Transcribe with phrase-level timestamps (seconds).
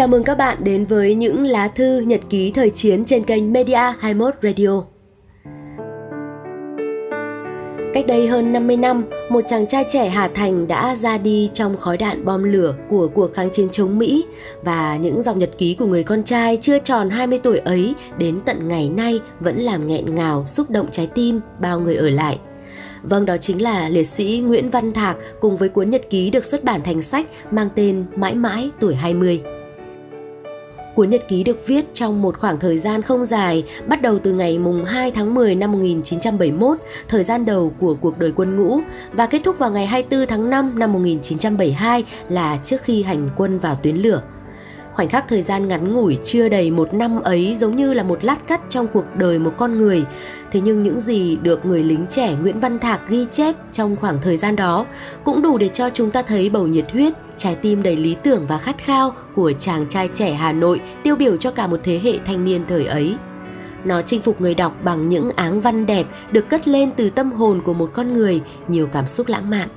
[0.00, 3.52] Chào mừng các bạn đến với những lá thư nhật ký thời chiến trên kênh
[3.52, 4.82] Media 21 Radio.
[7.94, 11.76] Cách đây hơn 50 năm, một chàng trai trẻ Hà Thành đã ra đi trong
[11.76, 14.24] khói đạn bom lửa của cuộc kháng chiến chống Mỹ
[14.62, 18.40] và những dòng nhật ký của người con trai chưa tròn 20 tuổi ấy đến
[18.46, 22.38] tận ngày nay vẫn làm nghẹn ngào xúc động trái tim bao người ở lại.
[23.02, 26.44] Vâng, đó chính là liệt sĩ Nguyễn Văn Thạc cùng với cuốn nhật ký được
[26.44, 29.42] xuất bản thành sách mang tên Mãi mãi tuổi 20.
[31.00, 34.32] Cuốn nhật ký được viết trong một khoảng thời gian không dài, bắt đầu từ
[34.32, 38.80] ngày mùng 2 tháng 10 năm 1971, thời gian đầu của cuộc đời quân ngũ,
[39.12, 43.58] và kết thúc vào ngày 24 tháng 5 năm 1972 là trước khi hành quân
[43.58, 44.22] vào tuyến lửa.
[44.92, 48.24] Khoảnh khắc thời gian ngắn ngủi chưa đầy một năm ấy giống như là một
[48.24, 50.04] lát cắt trong cuộc đời một con người.
[50.52, 54.18] Thế nhưng những gì được người lính trẻ Nguyễn Văn Thạc ghi chép trong khoảng
[54.22, 54.86] thời gian đó
[55.24, 58.46] cũng đủ để cho chúng ta thấy bầu nhiệt huyết, trái tim đầy lý tưởng
[58.46, 62.00] và khát khao của chàng trai trẻ Hà Nội tiêu biểu cho cả một thế
[62.04, 63.16] hệ thanh niên thời ấy.
[63.84, 67.32] Nó chinh phục người đọc bằng những áng văn đẹp được cất lên từ tâm
[67.32, 69.68] hồn của một con người nhiều cảm xúc lãng mạn.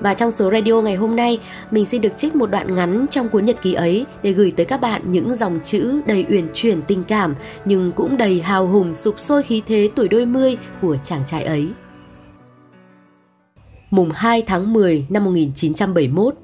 [0.00, 3.28] Và trong số radio ngày hôm nay, mình xin được trích một đoạn ngắn trong
[3.28, 6.82] cuốn nhật ký ấy để gửi tới các bạn những dòng chữ đầy uyển chuyển
[6.82, 10.96] tình cảm nhưng cũng đầy hào hùng sục sôi khí thế tuổi đôi mươi của
[11.04, 11.68] chàng trai ấy.
[13.90, 16.34] Mùng 2 tháng 10 năm 1971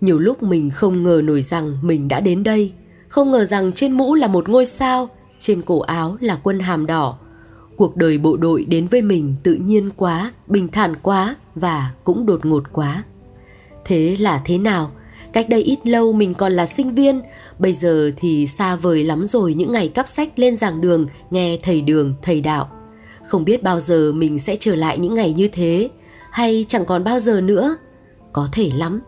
[0.00, 2.72] Nhiều lúc mình không ngờ nổi rằng mình đã đến đây
[3.08, 6.86] Không ngờ rằng trên mũ là một ngôi sao Trên cổ áo là quân hàm
[6.86, 7.18] đỏ
[7.80, 12.26] cuộc đời bộ đội đến với mình tự nhiên quá, bình thản quá và cũng
[12.26, 13.04] đột ngột quá.
[13.84, 14.90] Thế là thế nào?
[15.32, 17.20] Cách đây ít lâu mình còn là sinh viên,
[17.58, 21.58] bây giờ thì xa vời lắm rồi những ngày cắp sách lên giảng đường, nghe
[21.62, 22.70] thầy đường, thầy đạo.
[23.26, 25.90] Không biết bao giờ mình sẽ trở lại những ngày như thế,
[26.30, 27.76] hay chẳng còn bao giờ nữa.
[28.32, 29.00] Có thể lắm.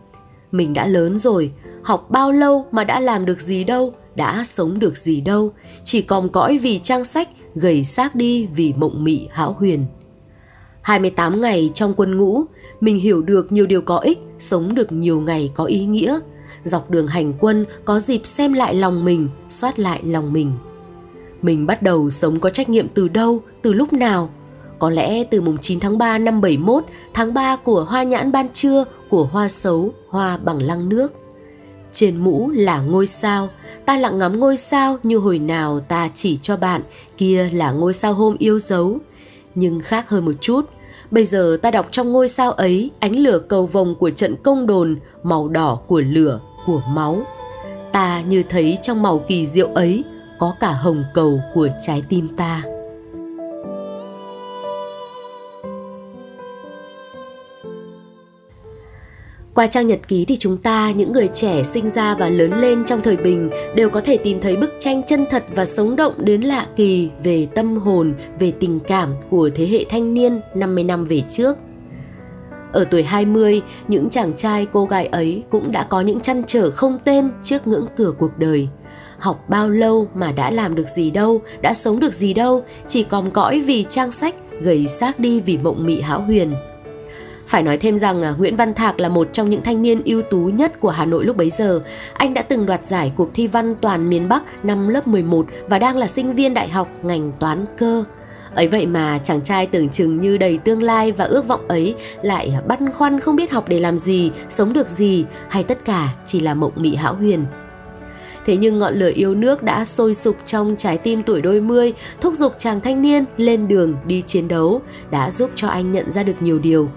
[0.51, 1.51] Mình đã lớn rồi,
[1.83, 5.53] học bao lâu mà đã làm được gì đâu, đã sống được gì đâu,
[5.83, 9.85] chỉ còm cõi vì trang sách gầy xác đi vì mộng mị hão huyền.
[10.81, 12.43] 28 ngày trong quân ngũ,
[12.81, 16.19] mình hiểu được nhiều điều có ích, sống được nhiều ngày có ý nghĩa.
[16.63, 20.51] Dọc đường hành quân có dịp xem lại lòng mình, soát lại lòng mình.
[21.41, 24.29] Mình bắt đầu sống có trách nhiệm từ đâu, từ lúc nào?
[24.79, 26.83] Có lẽ từ mùng 9 tháng 3 năm 71,
[27.13, 31.13] tháng 3 của hoa nhãn ban trưa, của hoa xấu, hoa bằng lăng nước.
[31.93, 33.49] Trên mũ là ngôi sao,
[33.85, 36.81] ta lặng ngắm ngôi sao như hồi nào ta chỉ cho bạn,
[37.17, 38.97] kia là ngôi sao hôm yêu dấu.
[39.55, 40.61] Nhưng khác hơn một chút,
[41.11, 44.67] bây giờ ta đọc trong ngôi sao ấy ánh lửa cầu vồng của trận công
[44.67, 47.21] đồn, màu đỏ của lửa, của máu.
[47.91, 50.03] Ta như thấy trong màu kỳ diệu ấy
[50.39, 52.63] có cả hồng cầu của trái tim ta.
[59.55, 62.83] Qua trang nhật ký thì chúng ta, những người trẻ sinh ra và lớn lên
[62.85, 66.13] trong thời bình đều có thể tìm thấy bức tranh chân thật và sống động
[66.17, 70.83] đến lạ kỳ về tâm hồn, về tình cảm của thế hệ thanh niên 50
[70.83, 71.57] năm về trước.
[72.71, 76.71] Ở tuổi 20, những chàng trai cô gái ấy cũng đã có những chăn trở
[76.71, 78.67] không tên trước ngưỡng cửa cuộc đời.
[79.19, 83.03] Học bao lâu mà đã làm được gì đâu, đã sống được gì đâu, chỉ
[83.03, 86.55] còm cõi vì trang sách, gầy xác đi vì mộng mị hão huyền–
[87.47, 90.21] phải nói thêm rằng à, Nguyễn Văn Thạc là một trong những thanh niên ưu
[90.21, 91.81] tú nhất của Hà Nội lúc bấy giờ.
[92.13, 95.79] Anh đã từng đoạt giải cuộc thi văn toàn miền Bắc năm lớp 11 và
[95.79, 98.03] đang là sinh viên đại học ngành toán cơ.
[98.55, 101.95] Ấy vậy mà chàng trai tưởng chừng như đầy tương lai và ước vọng ấy
[102.21, 106.09] lại băn khoăn không biết học để làm gì, sống được gì hay tất cả
[106.25, 107.45] chỉ là mộng mị hão huyền.
[108.45, 111.93] Thế nhưng ngọn lửa yêu nước đã sôi sục trong trái tim tuổi đôi mươi,
[112.21, 114.81] thúc giục chàng thanh niên lên đường đi chiến đấu,
[115.11, 116.89] đã giúp cho anh nhận ra được nhiều điều.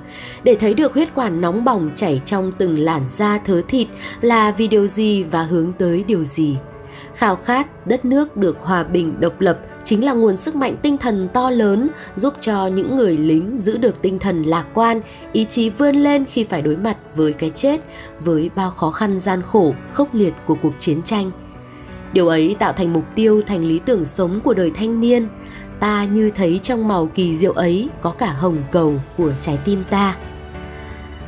[0.45, 3.89] Để thấy được huyết quản nóng bỏng chảy trong từng làn da thớ thịt
[4.21, 6.57] là vì điều gì và hướng tới điều gì.
[7.15, 10.99] Khao khát đất nước được hòa bình độc lập chính là nguồn sức mạnh tinh
[10.99, 15.01] thần to lớn giúp cho những người lính giữ được tinh thần lạc quan,
[15.33, 17.81] ý chí vươn lên khi phải đối mặt với cái chết,
[18.21, 21.31] với bao khó khăn gian khổ, khốc liệt của cuộc chiến tranh.
[22.13, 25.29] Điều ấy tạo thành mục tiêu, thành lý tưởng sống của đời thanh niên.
[25.81, 29.85] Ta như thấy trong màu kỳ diệu ấy có cả hồng cầu của trái tim
[29.91, 30.17] ta.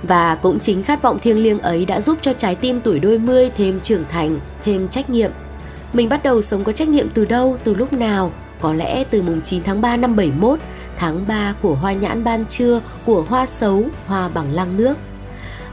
[0.02, 3.18] Và cũng chính khát vọng thiêng liêng ấy đã giúp cho trái tim tuổi đôi
[3.18, 5.30] mươi thêm trưởng thành, thêm trách nhiệm.
[5.92, 9.22] Mình bắt đầu sống có trách nhiệm từ đâu, từ lúc nào, có lẽ từ
[9.22, 10.58] mùng 9 tháng 3 năm 71,
[10.96, 14.94] tháng 3 của hoa nhãn ban trưa, của hoa xấu, hoa bằng lăng nước.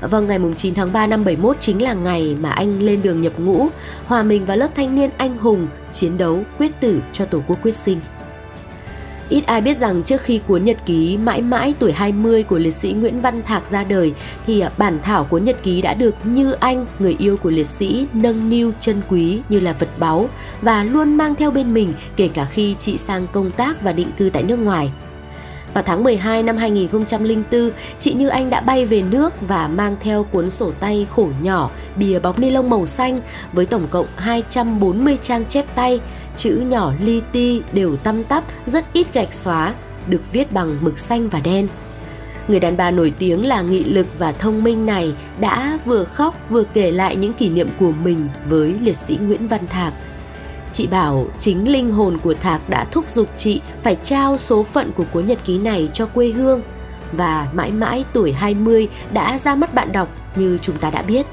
[0.01, 3.33] Vâng, ngày 9 tháng 3 năm 71 chính là ngày mà anh lên đường nhập
[3.37, 3.67] ngũ,
[4.05, 7.59] hòa mình vào lớp thanh niên anh hùng, chiến đấu, quyết tử cho Tổ quốc
[7.63, 7.99] quyết sinh.
[9.29, 12.73] Ít ai biết rằng trước khi cuốn nhật ký mãi mãi tuổi 20 của liệt
[12.73, 14.13] sĩ Nguyễn Văn Thạc ra đời
[14.45, 17.67] thì à, bản thảo cuốn nhật ký đã được Như Anh, người yêu của liệt
[17.67, 20.29] sĩ, nâng niu chân quý như là vật báu
[20.61, 24.11] và luôn mang theo bên mình kể cả khi chị sang công tác và định
[24.17, 24.91] cư tại nước ngoài.
[25.75, 27.69] Vào tháng 12 năm 2004,
[27.99, 31.71] chị Như Anh đã bay về nước và mang theo cuốn sổ tay khổ nhỏ,
[31.95, 33.19] bìa bọc ni lông màu xanh
[33.53, 35.99] với tổng cộng 240 trang chép tay,
[36.37, 39.73] chữ nhỏ li ti đều tăm tắp, rất ít gạch xóa,
[40.07, 41.67] được viết bằng mực xanh và đen.
[42.47, 46.35] Người đàn bà nổi tiếng là nghị lực và thông minh này đã vừa khóc
[46.49, 49.93] vừa kể lại những kỷ niệm của mình với liệt sĩ Nguyễn Văn Thạc–
[50.75, 54.91] Chị bảo chính linh hồn của Thạc đã thúc giục chị phải trao số phận
[54.91, 56.61] của cuốn nhật ký này cho quê hương
[57.11, 61.25] và mãi mãi tuổi 20 đã ra mắt bạn đọc như chúng ta đã biết.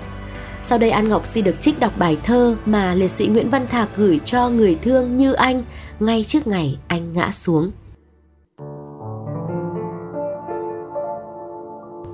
[0.64, 3.66] Sau đây An Ngọc xin được trích đọc bài thơ mà liệt sĩ Nguyễn Văn
[3.66, 5.64] Thạc gửi cho người thương như anh
[6.00, 7.70] ngay trước ngày anh ngã xuống.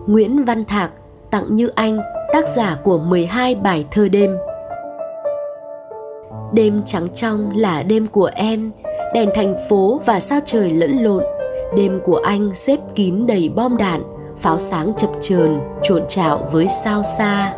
[0.07, 0.91] Nguyễn Văn Thạc
[1.31, 1.99] tặng Như Anh,
[2.33, 4.31] tác giả của 12 bài thơ đêm
[6.53, 8.71] Đêm trắng trong là đêm của em,
[9.15, 11.23] đèn thành phố và sao trời lẫn lộn.
[11.77, 14.03] Đêm của anh xếp kín đầy bom đạn,
[14.39, 17.55] pháo sáng chập chờn trộn trạo với sao xa.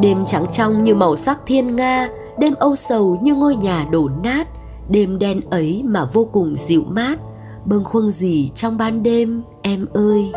[0.00, 2.08] Đêm trắng trong như màu sắc thiên nga,
[2.38, 4.48] đêm âu sầu như ngôi nhà đổ nát,
[4.88, 7.18] đêm đen ấy mà vô cùng dịu mát,
[7.64, 10.32] bâng khuâng gì trong ban đêm, em ơi.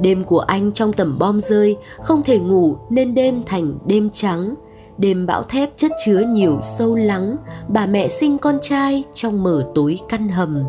[0.00, 4.54] Đêm của anh trong tầm bom rơi, không thể ngủ nên đêm thành đêm trắng,
[4.98, 7.36] đêm bão thép chất chứa nhiều sâu lắng,
[7.68, 10.64] bà mẹ sinh con trai trong mờ tối căn hầm.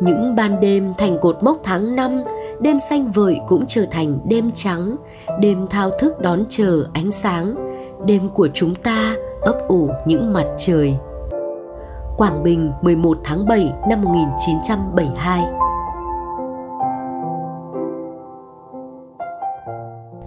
[0.00, 2.22] Những ban đêm thành cột mốc tháng năm,
[2.60, 4.96] đêm xanh vợi cũng trở thành đêm trắng,
[5.40, 7.54] đêm thao thức đón chờ ánh sáng.
[8.06, 10.96] Đêm của chúng ta ấp ủ những mặt trời.
[12.16, 15.59] Quảng Bình 11 tháng 7 năm 1972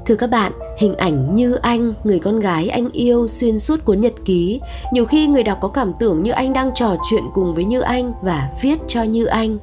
[0.05, 4.01] Thưa các bạn, hình ảnh như anh, người con gái anh yêu xuyên suốt cuốn
[4.01, 4.61] nhật ký.
[4.93, 7.81] Nhiều khi người đọc có cảm tưởng như anh đang trò chuyện cùng với Như
[7.81, 9.57] Anh và viết cho Như Anh.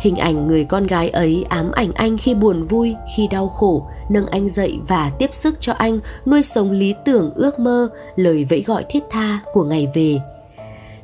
[0.00, 3.86] Hình ảnh người con gái ấy ám ảnh anh khi buồn vui, khi đau khổ,
[4.08, 8.46] nâng anh dậy và tiếp sức cho anh nuôi sống lý tưởng ước mơ, lời
[8.50, 10.18] vẫy gọi thiết tha của ngày về.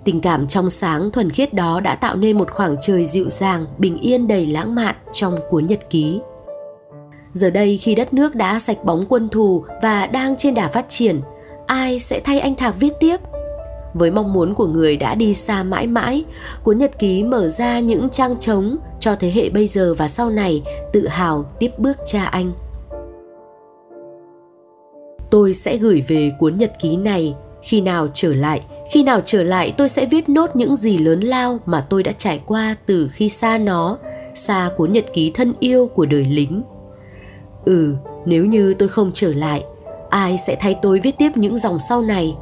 [0.04, 3.66] Tình cảm trong sáng thuần khiết đó đã tạo nên một khoảng trời dịu dàng,
[3.78, 6.20] bình yên đầy lãng mạn trong cuốn nhật ký.
[7.36, 10.88] Giờ đây khi đất nước đã sạch bóng quân thù và đang trên đà phát
[10.88, 11.20] triển,
[11.66, 13.16] ai sẽ thay anh Thạc viết tiếp?
[13.94, 16.24] Với mong muốn của người đã đi xa mãi mãi,
[16.62, 20.30] cuốn nhật ký mở ra những trang trống cho thế hệ bây giờ và sau
[20.30, 20.62] này
[20.92, 22.52] tự hào tiếp bước cha anh.
[25.30, 29.42] Tôi sẽ gửi về cuốn nhật ký này khi nào trở lại khi nào trở
[29.42, 33.08] lại tôi sẽ viết nốt những gì lớn lao mà tôi đã trải qua từ
[33.12, 33.98] khi xa nó
[34.34, 36.62] xa cuốn nhật ký thân yêu của đời lính
[37.66, 39.64] Ừ, nếu như tôi không trở lại,
[40.10, 42.36] ai sẽ thay tôi viết tiếp những dòng sau này?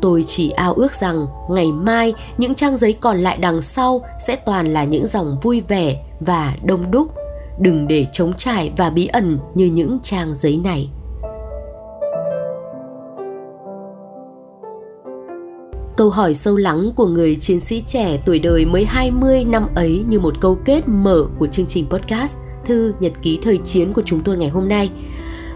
[0.00, 4.36] Tôi chỉ ao ước rằng ngày mai những trang giấy còn lại đằng sau sẽ
[4.36, 7.08] toàn là những dòng vui vẻ và đông đúc.
[7.58, 10.90] Đừng để trống trải và bí ẩn như những trang giấy này.
[15.96, 20.04] Câu hỏi sâu lắng của người chiến sĩ trẻ tuổi đời mới 20 năm ấy
[20.08, 22.36] như một câu kết mở của chương trình podcast–
[22.70, 24.90] thư nhật ký thời chiến của chúng tôi ngày hôm nay.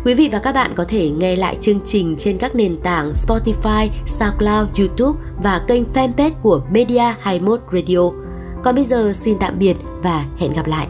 [0.04, 3.12] Quý vị và các bạn có thể nghe lại chương trình trên các nền tảng
[3.12, 8.11] Spotify, SoundCloud, YouTube và kênh fanpage của Media 21 Radio.
[8.62, 10.87] Còn bây giờ xin tạm biệt và hẹn gặp lại.